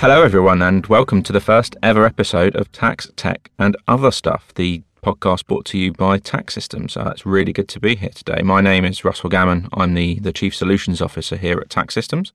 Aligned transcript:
Hello, 0.00 0.22
everyone, 0.22 0.62
and 0.62 0.86
welcome 0.86 1.24
to 1.24 1.32
the 1.32 1.40
first 1.40 1.74
ever 1.82 2.06
episode 2.06 2.54
of 2.54 2.70
Tax, 2.70 3.10
Tech, 3.16 3.50
and 3.58 3.76
Other 3.88 4.12
Stuff, 4.12 4.54
the 4.54 4.82
podcast 5.04 5.46
brought 5.46 5.64
to 5.66 5.76
you 5.76 5.92
by 5.92 6.18
Tax 6.18 6.54
Systems. 6.54 6.96
Uh, 6.96 7.10
it's 7.12 7.26
really 7.26 7.52
good 7.52 7.66
to 7.66 7.80
be 7.80 7.96
here 7.96 8.12
today. 8.14 8.42
My 8.42 8.60
name 8.60 8.84
is 8.84 9.04
Russell 9.04 9.28
Gammon. 9.28 9.68
I'm 9.72 9.94
the, 9.94 10.20
the 10.20 10.32
Chief 10.32 10.54
Solutions 10.54 11.02
Officer 11.02 11.36
here 11.36 11.58
at 11.58 11.68
Tax 11.68 11.94
Systems. 11.94 12.32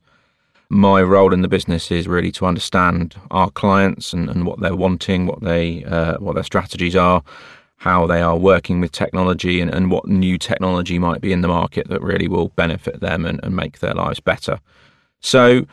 My 0.67 1.01
role 1.01 1.33
in 1.33 1.41
the 1.41 1.47
business 1.47 1.89
is 1.89 2.05
really 2.05 2.33
to 2.33 2.45
understand 2.45 3.15
our 3.31 3.49
clients 3.49 4.11
and, 4.11 4.29
and 4.29 4.45
what 4.45 4.59
they're 4.59 4.75
wanting, 4.75 5.25
what 5.25 5.39
they 5.39 5.85
uh, 5.85 6.17
what 6.17 6.35
their 6.35 6.43
strategies 6.43 6.97
are, 6.97 7.23
how 7.77 8.05
they 8.05 8.21
are 8.21 8.35
working 8.35 8.81
with 8.81 8.91
technology, 8.91 9.61
and, 9.61 9.73
and 9.73 9.89
what 9.89 10.05
new 10.05 10.37
technology 10.37 10.99
might 10.99 11.21
be 11.21 11.31
in 11.31 11.39
the 11.39 11.47
market 11.47 11.87
that 11.87 12.01
really 12.01 12.27
will 12.27 12.49
benefit 12.49 12.99
them 12.99 13.25
and, 13.25 13.39
and 13.41 13.55
make 13.55 13.79
their 13.79 13.93
lives 13.93 14.19
better. 14.19 14.59
So, 15.21 15.65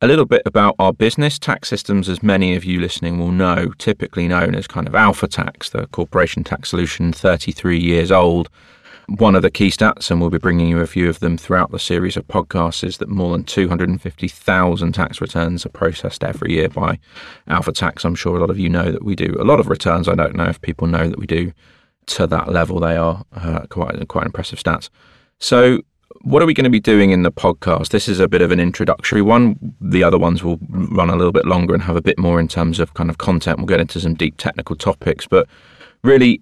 a 0.00 0.06
little 0.06 0.26
bit 0.26 0.42
about 0.46 0.76
our 0.78 0.92
business. 0.92 1.38
Tax 1.38 1.68
Systems, 1.68 2.08
as 2.08 2.22
many 2.22 2.54
of 2.54 2.64
you 2.64 2.80
listening 2.80 3.18
will 3.18 3.32
know, 3.32 3.72
typically 3.78 4.28
known 4.28 4.54
as 4.54 4.66
kind 4.66 4.86
of 4.86 4.94
Alpha 4.94 5.26
Tax, 5.26 5.70
the 5.70 5.86
corporation 5.88 6.44
tax 6.44 6.70
solution, 6.70 7.12
33 7.12 7.78
years 7.78 8.12
old. 8.12 8.48
One 9.08 9.34
of 9.34 9.42
the 9.42 9.50
key 9.50 9.68
stats, 9.68 10.10
and 10.10 10.20
we'll 10.20 10.30
be 10.30 10.38
bringing 10.38 10.68
you 10.68 10.80
a 10.80 10.86
few 10.86 11.08
of 11.08 11.20
them 11.20 11.38
throughout 11.38 11.72
the 11.72 11.78
series 11.78 12.16
of 12.16 12.28
podcasts, 12.28 12.84
is 12.84 12.98
that 12.98 13.08
more 13.08 13.32
than 13.32 13.42
250,000 13.42 14.92
tax 14.92 15.20
returns 15.20 15.64
are 15.64 15.70
processed 15.70 16.22
every 16.22 16.52
year 16.52 16.68
by 16.68 16.98
Alpha 17.48 17.72
Tax. 17.72 18.04
I'm 18.04 18.14
sure 18.14 18.36
a 18.36 18.40
lot 18.40 18.50
of 18.50 18.58
you 18.58 18.68
know 18.68 18.92
that 18.92 19.02
we 19.02 19.16
do 19.16 19.34
a 19.40 19.44
lot 19.44 19.60
of 19.60 19.68
returns. 19.68 20.08
I 20.08 20.14
don't 20.14 20.36
know 20.36 20.44
if 20.44 20.60
people 20.60 20.86
know 20.86 21.08
that 21.08 21.18
we 21.18 21.26
do 21.26 21.52
to 22.06 22.26
that 22.26 22.52
level. 22.52 22.80
They 22.80 22.96
are 22.96 23.24
uh, 23.34 23.60
quite 23.70 24.06
quite 24.08 24.26
impressive 24.26 24.62
stats. 24.62 24.90
So 25.38 25.80
what 26.22 26.42
are 26.42 26.46
we 26.46 26.54
going 26.54 26.64
to 26.64 26.70
be 26.70 26.80
doing 26.80 27.10
in 27.10 27.22
the 27.22 27.32
podcast? 27.32 27.88
This 27.88 28.08
is 28.08 28.20
a 28.20 28.28
bit 28.28 28.42
of 28.42 28.50
an 28.50 28.60
introductory 28.60 29.22
one. 29.22 29.74
The 29.80 30.02
other 30.02 30.18
ones 30.18 30.42
will 30.42 30.58
run 30.68 31.10
a 31.10 31.16
little 31.16 31.32
bit 31.32 31.46
longer 31.46 31.74
and 31.74 31.82
have 31.82 31.96
a 31.96 32.02
bit 32.02 32.18
more 32.18 32.40
in 32.40 32.48
terms 32.48 32.80
of 32.80 32.94
kind 32.94 33.10
of 33.10 33.18
content. 33.18 33.58
We'll 33.58 33.66
get 33.66 33.80
into 33.80 34.00
some 34.00 34.14
deep 34.14 34.36
technical 34.36 34.76
topics, 34.76 35.26
but 35.26 35.46
really, 36.02 36.40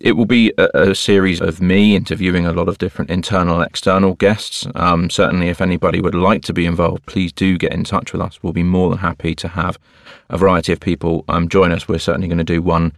it 0.00 0.12
will 0.12 0.26
be 0.26 0.52
a, 0.58 0.90
a 0.90 0.94
series 0.94 1.40
of 1.40 1.60
me 1.60 1.94
interviewing 1.94 2.46
a 2.46 2.52
lot 2.52 2.68
of 2.68 2.78
different 2.78 3.10
internal 3.10 3.60
and 3.60 3.66
external 3.66 4.14
guests. 4.14 4.66
Um, 4.74 5.10
certainly, 5.10 5.48
if 5.48 5.60
anybody 5.60 6.00
would 6.00 6.14
like 6.14 6.42
to 6.42 6.52
be 6.52 6.66
involved, 6.66 7.06
please 7.06 7.32
do 7.32 7.58
get 7.58 7.72
in 7.72 7.84
touch 7.84 8.12
with 8.12 8.22
us. 8.22 8.42
We'll 8.42 8.52
be 8.52 8.62
more 8.62 8.90
than 8.90 8.98
happy 8.98 9.34
to 9.36 9.48
have 9.48 9.78
a 10.30 10.38
variety 10.38 10.72
of 10.72 10.80
people 10.80 11.24
um, 11.28 11.48
join 11.48 11.70
us. 11.72 11.86
We're 11.86 11.98
certainly 11.98 12.28
going 12.28 12.38
to 12.38 12.44
do 12.44 12.62
one 12.62 12.92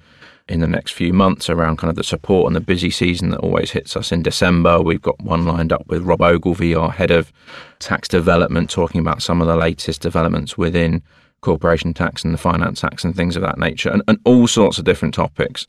in 0.48 0.60
the 0.60 0.66
next 0.66 0.92
few 0.92 1.12
months 1.12 1.48
around 1.48 1.78
kind 1.78 1.90
of 1.90 1.96
the 1.96 2.04
support 2.04 2.46
and 2.46 2.54
the 2.54 2.60
busy 2.60 2.90
season 2.90 3.30
that 3.30 3.40
always 3.40 3.70
hits 3.70 3.96
us 3.96 4.12
in 4.12 4.22
December. 4.22 4.80
We've 4.82 5.00
got 5.00 5.20
one 5.22 5.46
lined 5.46 5.72
up 5.72 5.86
with 5.86 6.02
Rob 6.02 6.20
Ogilvie, 6.20 6.74
our 6.74 6.90
head 6.90 7.10
of 7.10 7.32
tax 7.78 8.08
development, 8.08 8.68
talking 8.68 9.00
about 9.00 9.22
some 9.22 9.40
of 9.40 9.46
the 9.46 9.56
latest 9.56 10.02
developments 10.02 10.58
within 10.58 11.02
corporation 11.40 11.94
tax 11.94 12.24
and 12.24 12.34
the 12.34 12.38
finance 12.38 12.80
tax 12.80 13.04
and 13.04 13.16
things 13.16 13.36
of 13.36 13.42
that 13.42 13.58
nature, 13.58 13.90
and, 13.90 14.02
and 14.06 14.18
all 14.24 14.46
sorts 14.46 14.78
of 14.78 14.84
different 14.84 15.14
topics. 15.14 15.66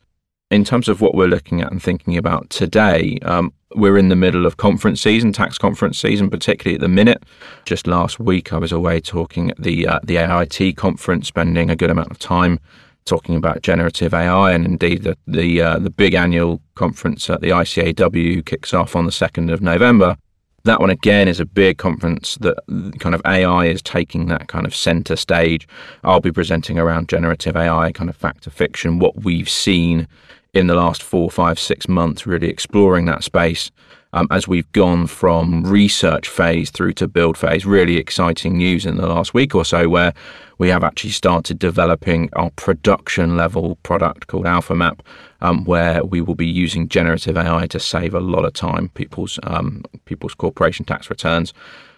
In 0.50 0.62
terms 0.62 0.88
of 0.88 1.00
what 1.00 1.14
we're 1.14 1.26
looking 1.26 1.60
at 1.60 1.72
and 1.72 1.82
thinking 1.82 2.16
about 2.16 2.48
today, 2.50 3.18
um, 3.22 3.52
we're 3.74 3.98
in 3.98 4.10
the 4.10 4.16
middle 4.16 4.46
of 4.46 4.58
conference 4.58 5.00
season, 5.00 5.32
tax 5.32 5.58
conference 5.58 5.98
season, 5.98 6.30
particularly 6.30 6.76
at 6.76 6.80
the 6.80 6.88
minute. 6.88 7.24
Just 7.64 7.86
last 7.86 8.20
week, 8.20 8.52
I 8.52 8.58
was 8.58 8.72
away 8.72 9.00
talking 9.00 9.50
at 9.50 9.60
the 9.60 9.88
uh, 9.88 10.00
the 10.04 10.18
AIT 10.18 10.76
conference, 10.76 11.26
spending 11.26 11.68
a 11.68 11.76
good 11.76 11.90
amount 11.90 12.12
of 12.12 12.18
time 12.18 12.60
talking 13.06 13.36
about 13.36 13.62
generative 13.62 14.12
AI, 14.12 14.52
and 14.52 14.66
indeed 14.66 15.04
the 15.04 15.16
the, 15.26 15.62
uh, 15.62 15.78
the 15.78 15.90
big 15.90 16.14
annual 16.14 16.60
conference 16.74 17.30
at 17.30 17.40
the 17.40 17.50
ICAEW 17.50 18.44
kicks 18.44 18.74
off 18.74 18.94
on 18.94 19.06
the 19.06 19.12
second 19.12 19.50
of 19.50 19.62
November. 19.62 20.16
That 20.64 20.80
one 20.80 20.90
again 20.90 21.28
is 21.28 21.38
a 21.38 21.46
big 21.46 21.78
conference 21.78 22.36
that 22.40 22.58
kind 22.98 23.14
of 23.14 23.22
AI 23.24 23.66
is 23.66 23.80
taking 23.80 24.26
that 24.26 24.48
kind 24.48 24.66
of 24.66 24.74
center 24.74 25.14
stage. 25.14 25.68
I'll 26.02 26.20
be 26.20 26.32
presenting 26.32 26.76
around 26.76 27.08
generative 27.08 27.56
AI, 27.56 27.92
kind 27.92 28.10
of 28.10 28.16
fact 28.16 28.48
or 28.48 28.50
fiction, 28.50 28.98
what 28.98 29.22
we've 29.22 29.48
seen 29.48 30.08
in 30.54 30.66
the 30.66 30.74
last 30.74 31.02
four, 31.02 31.30
five, 31.30 31.60
six 31.60 31.88
months, 31.88 32.26
really 32.26 32.48
exploring 32.48 33.04
that 33.04 33.22
space 33.22 33.70
um, 34.16 34.26
as 34.30 34.48
we've 34.48 34.70
gone 34.72 35.06
from 35.06 35.62
research 35.62 36.26
phase 36.26 36.70
through 36.70 36.94
to 36.94 37.06
build 37.06 37.36
phase. 37.36 37.66
Really 37.66 37.98
exciting 37.98 38.56
news 38.56 38.86
in 38.86 38.96
the 38.96 39.06
last 39.06 39.34
week 39.34 39.54
or 39.54 39.62
so, 39.62 39.90
where 39.90 40.14
we 40.56 40.70
have 40.70 40.82
actually 40.82 41.10
started 41.10 41.58
developing 41.58 42.30
our 42.32 42.50
production 42.52 43.36
level 43.36 43.76
product 43.82 44.26
called 44.26 44.46
AlphaMap, 44.46 45.00
um, 45.42 45.66
where 45.66 46.02
we 46.02 46.22
will 46.22 46.34
be 46.34 46.46
using 46.46 46.88
generative 46.88 47.36
AI 47.36 47.66
to 47.66 47.78
save 47.78 48.14
a 48.14 48.20
lot 48.20 48.46
of 48.46 48.54
time 48.54 48.88
people's 48.90 49.38
um, 49.42 49.84
people's 50.06 50.34
corporation 50.34 50.86
tax 50.86 51.10
returns. 51.10 51.52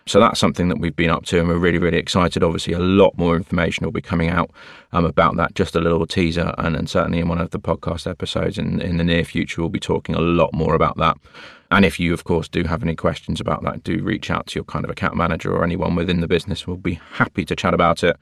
So 0.07 0.19
that's 0.19 0.41
something 0.41 0.69
that 0.69 0.81
we've 0.81 0.97
been 0.97 1.11
up 1.11 1.27
to, 1.27 1.39
and 1.39 1.49
we're 1.49 1.59
really, 1.59 1.79
really 1.79 1.99
excited. 1.99 2.43
Obviously, 2.43 2.73
a 2.73 2.79
lot 2.81 3.17
more 3.17 3.37
information 3.37 3.85
will 3.85 3.93
be 3.93 4.01
coming 4.01 4.31
out 4.31 4.51
um, 4.93 5.05
about 5.05 5.37
that. 5.37 5.55
Just 5.55 5.77
a 5.77 5.81
little 5.81 6.07
teaser, 6.07 6.55
and, 6.59 6.75
and 6.75 6.89
certainly 6.91 7.21
in 7.21 7.29
one 7.29 7.39
of 7.39 7.51
the 7.51 7.61
podcast 7.61 8.11
episodes 8.11 8.57
in, 8.59 8.81
in 8.81 8.97
the 8.97 9.05
near 9.05 9.23
future, 9.23 9.61
we'll 9.61 9.69
be 9.69 9.79
talking 9.79 10.15
a 10.15 10.21
lot 10.21 10.53
more 10.55 10.75
about 10.75 10.97
that. 10.97 11.19
And 11.71 11.85
if 11.85 12.01
you, 12.01 12.15
of 12.15 12.25
course, 12.25 12.49
do 12.49 12.65
have 12.65 12.83
any 12.83 12.95
questions 12.95 13.41
about 13.41 13.63
that, 13.65 13.83
do 13.83 14.03
reach 14.03 14.31
out 14.31 14.47
to 14.49 14.55
your 14.57 14.65
kind 14.65 14.85
of 14.85 14.91
account 14.91 15.17
manager 15.17 15.53
or 15.53 15.65
anyone 15.65 15.95
within 15.95 16.21
the 16.21 16.29
business. 16.29 16.67
We'll 16.67 16.77
be 16.77 17.01
happy 17.13 17.45
to 17.45 17.55
chat 17.55 17.75
about 17.75 18.03
it. 18.03 18.17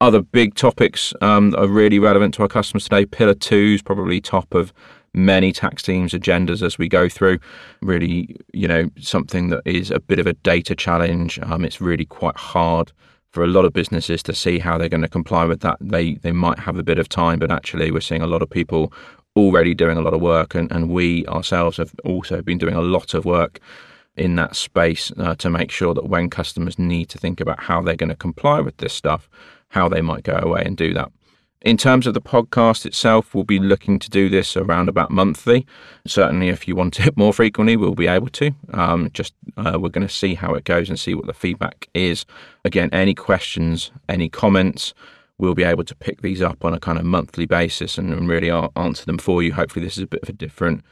Other 0.00 0.20
big 0.20 0.54
topics 0.54 1.14
um, 1.20 1.50
that 1.50 1.60
are 1.60 1.68
really 1.68 1.98
relevant 1.98 2.34
to 2.34 2.42
our 2.42 2.48
customers 2.48 2.84
today. 2.84 3.06
Pillar 3.06 3.34
two 3.34 3.74
is 3.74 3.82
probably 3.82 4.20
top 4.20 4.54
of 4.54 4.72
many 5.14 5.52
tax 5.52 5.82
teams' 5.82 6.12
agendas 6.12 6.62
as 6.62 6.78
we 6.78 6.88
go 6.88 7.08
through. 7.08 7.38
Really, 7.80 8.36
you 8.52 8.68
know, 8.68 8.90
something 9.00 9.48
that 9.48 9.62
is 9.64 9.90
a 9.90 9.98
bit 9.98 10.18
of 10.18 10.26
a 10.26 10.34
data 10.34 10.74
challenge. 10.74 11.40
Um, 11.40 11.64
it's 11.64 11.80
really 11.80 12.04
quite 12.04 12.36
hard 12.36 12.92
for 13.30 13.42
a 13.42 13.46
lot 13.46 13.64
of 13.64 13.72
businesses 13.72 14.22
to 14.22 14.34
see 14.34 14.58
how 14.58 14.78
they're 14.78 14.88
going 14.88 15.02
to 15.02 15.08
comply 15.08 15.44
with 15.44 15.60
that. 15.60 15.78
They 15.80 16.14
they 16.16 16.32
might 16.32 16.58
have 16.60 16.78
a 16.78 16.82
bit 16.82 16.98
of 16.98 17.08
time, 17.08 17.38
but 17.38 17.50
actually, 17.50 17.90
we're 17.90 18.00
seeing 18.00 18.22
a 18.22 18.26
lot 18.26 18.42
of 18.42 18.50
people 18.50 18.92
already 19.36 19.74
doing 19.74 19.98
a 19.98 20.00
lot 20.00 20.14
of 20.14 20.20
work, 20.20 20.54
and, 20.54 20.70
and 20.72 20.90
we 20.90 21.26
ourselves 21.26 21.76
have 21.76 21.94
also 22.04 22.42
been 22.42 22.58
doing 22.58 22.74
a 22.74 22.80
lot 22.80 23.14
of 23.14 23.24
work 23.24 23.60
in 24.16 24.36
that 24.36 24.56
space 24.56 25.12
uh, 25.18 25.34
to 25.36 25.50
make 25.50 25.70
sure 25.70 25.94
that 25.94 26.08
when 26.08 26.30
customers 26.30 26.78
need 26.78 27.08
to 27.10 27.18
think 27.18 27.40
about 27.40 27.60
how 27.60 27.82
they're 27.82 27.96
going 27.96 28.08
to 28.08 28.16
comply 28.16 28.60
with 28.60 28.76
this 28.78 28.92
stuff, 28.92 29.28
how 29.68 29.88
they 29.88 30.00
might 30.00 30.24
go 30.24 30.38
away 30.42 30.62
and 30.64 30.76
do 30.76 30.94
that. 30.94 31.12
In 31.62 31.76
terms 31.76 32.06
of 32.06 32.14
the 32.14 32.20
podcast 32.20 32.86
itself, 32.86 33.34
we'll 33.34 33.44
be 33.44 33.58
looking 33.58 33.98
to 33.98 34.10
do 34.10 34.28
this 34.28 34.56
around 34.56 34.88
about 34.88 35.10
monthly. 35.10 35.66
Certainly, 36.06 36.48
if 36.48 36.68
you 36.68 36.76
want 36.76 37.00
it 37.00 37.16
more 37.16 37.32
frequently, 37.32 37.76
we'll 37.76 37.94
be 37.94 38.06
able 38.06 38.28
to. 38.28 38.52
Um, 38.72 39.10
just 39.12 39.34
uh, 39.56 39.78
we're 39.80 39.88
going 39.88 40.06
to 40.06 40.12
see 40.12 40.34
how 40.34 40.54
it 40.54 40.64
goes 40.64 40.88
and 40.88 40.98
see 40.98 41.14
what 41.14 41.26
the 41.26 41.32
feedback 41.32 41.88
is. 41.92 42.24
Again, 42.64 42.88
any 42.92 43.14
questions, 43.14 43.90
any 44.08 44.28
comments, 44.28 44.94
we'll 45.38 45.54
be 45.54 45.64
able 45.64 45.84
to 45.84 45.94
pick 45.94 46.22
these 46.22 46.42
up 46.42 46.64
on 46.64 46.74
a 46.74 46.80
kind 46.80 46.98
of 46.98 47.04
monthly 47.04 47.46
basis 47.46 47.98
and 47.98 48.28
really 48.28 48.50
answer 48.50 49.04
them 49.04 49.18
for 49.18 49.42
you. 49.42 49.52
Hopefully, 49.52 49.84
this 49.84 49.96
is 49.96 50.04
a 50.04 50.08
bit 50.08 50.22
of 50.22 50.28
a 50.28 50.32
different 50.32 50.82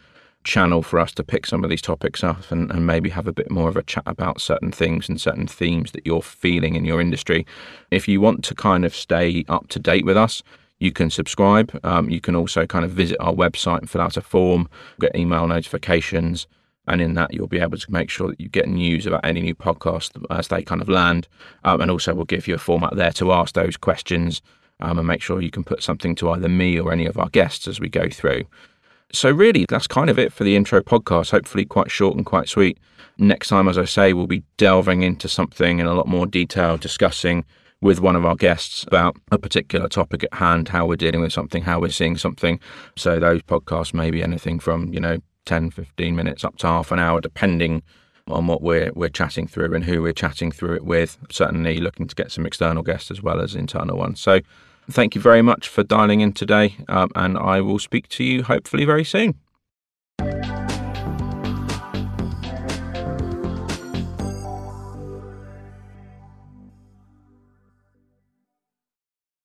channel 0.44 0.82
for 0.82 1.00
us 1.00 1.12
to 1.12 1.24
pick 1.24 1.46
some 1.46 1.64
of 1.64 1.70
these 1.70 1.82
topics 1.82 2.22
up 2.22 2.50
and, 2.50 2.70
and, 2.70 2.86
maybe 2.86 3.08
have 3.08 3.26
a 3.26 3.32
bit 3.32 3.50
more 3.50 3.68
of 3.68 3.76
a 3.76 3.82
chat 3.82 4.02
about 4.04 4.42
certain 4.42 4.70
things 4.70 5.08
and 5.08 5.18
certain 5.18 5.46
themes 5.46 5.92
that 5.92 6.04
you're 6.04 6.22
feeling 6.22 6.74
in 6.74 6.84
your 6.84 7.00
industry. 7.00 7.46
If 7.90 8.06
you 8.06 8.20
want 8.20 8.44
to 8.44 8.54
kind 8.54 8.84
of 8.84 8.94
stay 8.94 9.44
up 9.48 9.68
to 9.68 9.78
date 9.78 10.04
with 10.04 10.18
us, 10.18 10.42
you 10.78 10.92
can 10.92 11.08
subscribe. 11.08 11.78
Um, 11.82 12.10
you 12.10 12.20
can 12.20 12.36
also 12.36 12.66
kind 12.66 12.84
of 12.84 12.90
visit 12.90 13.16
our 13.20 13.32
website 13.32 13.78
and 13.78 13.88
fill 13.88 14.02
out 14.02 14.18
a 14.18 14.20
form, 14.20 14.68
get 15.00 15.16
email 15.16 15.46
notifications. 15.46 16.46
And 16.86 17.00
in 17.00 17.14
that, 17.14 17.32
you'll 17.32 17.46
be 17.46 17.60
able 17.60 17.78
to 17.78 17.92
make 17.92 18.10
sure 18.10 18.28
that 18.28 18.40
you 18.40 18.48
get 18.48 18.68
news 18.68 19.06
about 19.06 19.24
any 19.24 19.40
new 19.40 19.54
podcast 19.54 20.22
as 20.30 20.48
they 20.48 20.62
kind 20.62 20.82
of 20.82 20.88
land. 20.88 21.28
Um, 21.64 21.80
and 21.80 21.90
also, 21.90 22.14
we'll 22.14 22.24
give 22.24 22.46
you 22.46 22.54
a 22.54 22.58
format 22.58 22.96
there 22.96 23.12
to 23.12 23.32
ask 23.32 23.54
those 23.54 23.76
questions 23.76 24.42
um, 24.80 24.98
and 24.98 25.06
make 25.06 25.22
sure 25.22 25.40
you 25.40 25.50
can 25.50 25.64
put 25.64 25.82
something 25.82 26.14
to 26.16 26.30
either 26.30 26.48
me 26.48 26.78
or 26.78 26.92
any 26.92 27.06
of 27.06 27.18
our 27.18 27.28
guests 27.30 27.66
as 27.66 27.80
we 27.80 27.88
go 27.88 28.08
through. 28.08 28.44
So, 29.12 29.30
really, 29.30 29.64
that's 29.68 29.86
kind 29.86 30.10
of 30.10 30.18
it 30.18 30.32
for 30.32 30.44
the 30.44 30.56
intro 30.56 30.82
podcast. 30.82 31.30
Hopefully, 31.30 31.64
quite 31.64 31.90
short 31.90 32.16
and 32.16 32.26
quite 32.26 32.48
sweet. 32.48 32.78
Next 33.16 33.48
time, 33.48 33.68
as 33.68 33.78
I 33.78 33.84
say, 33.84 34.12
we'll 34.12 34.26
be 34.26 34.42
delving 34.56 35.02
into 35.02 35.28
something 35.28 35.78
in 35.78 35.86
a 35.86 35.94
lot 35.94 36.08
more 36.08 36.26
detail, 36.26 36.76
discussing 36.76 37.44
with 37.80 38.00
one 38.00 38.16
of 38.16 38.24
our 38.24 38.34
guests 38.34 38.82
about 38.84 39.16
a 39.30 39.38
particular 39.38 39.88
topic 39.88 40.24
at 40.24 40.34
hand, 40.34 40.68
how 40.68 40.86
we're 40.86 40.96
dealing 40.96 41.20
with 41.20 41.32
something, 41.32 41.62
how 41.62 41.78
we're 41.78 41.90
seeing 41.90 42.16
something. 42.16 42.58
So, 42.96 43.20
those 43.20 43.42
podcasts 43.42 43.94
may 43.94 44.10
be 44.10 44.22
anything 44.22 44.58
from, 44.58 44.92
you 44.92 45.00
know, 45.00 45.18
10, 45.44 45.70
15 45.70 46.16
minutes 46.16 46.44
up 46.44 46.56
to 46.58 46.66
half 46.66 46.90
an 46.92 46.98
hour, 46.98 47.20
depending 47.20 47.82
on 48.28 48.46
what 48.46 48.62
we're 48.62 48.90
we're 48.94 49.08
chatting 49.08 49.46
through 49.46 49.74
and 49.74 49.84
who 49.84 50.00
we're 50.00 50.12
chatting 50.12 50.50
through 50.50 50.74
it 50.74 50.84
with. 50.84 51.18
Certainly 51.30 51.78
looking 51.78 52.06
to 52.06 52.14
get 52.14 52.32
some 52.32 52.46
external 52.46 52.82
guests 52.82 53.10
as 53.10 53.22
well 53.22 53.40
as 53.40 53.54
internal 53.54 53.98
ones. 53.98 54.20
So 54.20 54.40
thank 54.90 55.14
you 55.14 55.20
very 55.20 55.42
much 55.42 55.68
for 55.68 55.82
dialing 55.82 56.20
in 56.20 56.32
today, 56.32 56.76
um, 56.88 57.10
and 57.14 57.36
I 57.36 57.60
will 57.60 57.78
speak 57.78 58.08
to 58.08 58.24
you 58.24 58.42
hopefully 58.42 58.84
very 58.84 59.04
soon. 59.04 59.38